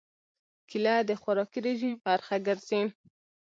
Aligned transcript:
کېله 0.69 0.95
د 1.09 1.11
خوراکي 1.21 1.59
رژیم 1.67 1.93
برخه 2.05 2.35
ګرځي. 2.47 2.81